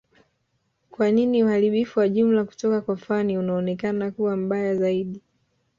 [0.91, 5.21] kwa nini uharibifu wa jumla kutoka kwa Fani unaonekana kuwa mbaya zaidi